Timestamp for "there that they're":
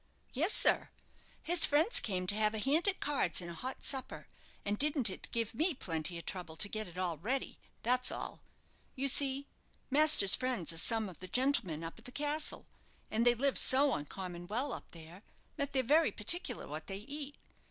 14.89-15.83